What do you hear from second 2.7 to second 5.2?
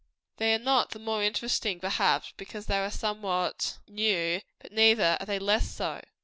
are somewhat new; but neither